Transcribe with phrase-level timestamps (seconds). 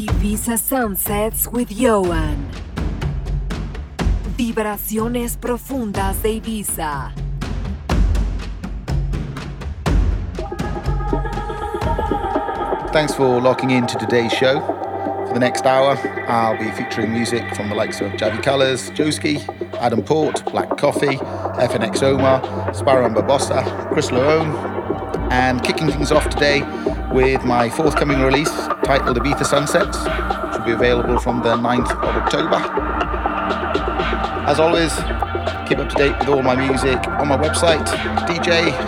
[0.00, 2.48] Ibiza Sunsets with Ioan.
[4.34, 7.12] Vibraciones profundas de Ibiza.
[12.94, 14.60] Thanks for locking in to today's show.
[15.26, 19.46] For the next hour, I'll be featuring music from the likes of Javi Colors, Joski,
[19.80, 21.18] Adam Port, Black Coffee,
[21.58, 26.62] FNX Omar, Sparrow Barbossa, Chris Lowone, and kicking things off today
[27.12, 28.50] with my forthcoming release
[28.90, 32.56] titled Ibiza Sunsets, which will be available from the 9th of October.
[34.48, 34.92] As always,
[35.68, 37.86] keep up to date with all my music on my website,
[38.26, 38.80] djioan.com.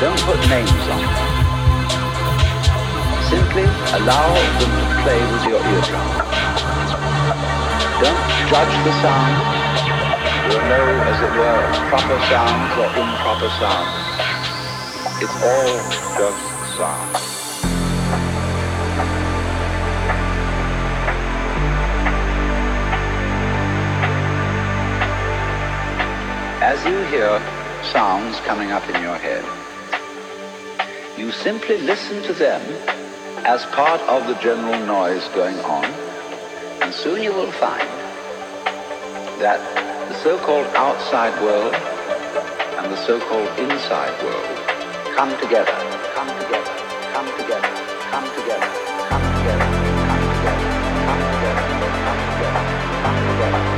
[0.00, 1.26] Don't put names on them.
[3.26, 3.64] Simply
[3.98, 6.06] allow them to play with your eardrum.
[7.98, 9.34] Don't judge the sound.
[10.46, 14.08] There are no, as it were, proper sounds or improper sounds.
[15.20, 15.82] It's all
[16.14, 16.46] just
[16.78, 17.16] sound.
[26.62, 27.42] As you hear
[27.92, 29.44] sounds coming up in your head,
[31.18, 32.62] you simply listen to them
[33.44, 35.84] as part of the general noise going on,
[36.80, 37.88] and soon you will find
[39.40, 39.58] that
[40.08, 45.74] the so-called outside world and the so-called inside world come together,
[46.14, 46.74] come together,
[47.12, 47.68] come together,
[48.10, 48.70] come together,
[49.10, 49.66] come together, come together,
[49.98, 51.68] come together,
[51.98, 52.62] come together,
[53.02, 53.77] come together,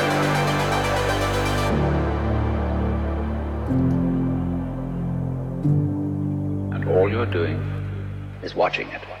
[7.21, 7.59] You're doing
[8.41, 9.20] is watching it.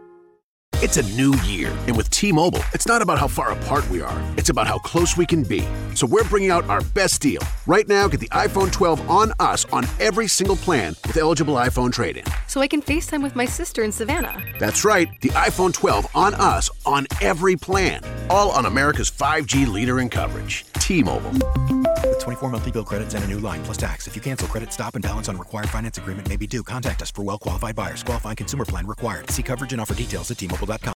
[0.83, 4.19] It's a new year, and with T-Mobile, it's not about how far apart we are.
[4.35, 5.63] It's about how close we can be.
[5.93, 7.43] So we're bringing out our best deal.
[7.67, 11.93] Right now, get the iPhone 12 on us on every single plan with eligible iPhone
[11.93, 12.25] trade-in.
[12.47, 14.41] So I can FaceTime with my sister in Savannah.
[14.57, 18.01] That's right, the iPhone 12 on us on every plan.
[18.31, 20.65] All on America's 5G leader in coverage.
[20.79, 21.33] T-Mobile.
[21.33, 21.80] With
[22.21, 24.07] 24 monthly bill credits and a new line plus tax.
[24.07, 26.63] If you cancel credit, stop and balance on required finance agreement may be due.
[26.63, 28.03] Contact us for well qualified buyers.
[28.03, 29.29] Qualifying consumer plan required.
[29.29, 30.89] See coverage and offer details at tmobile.com.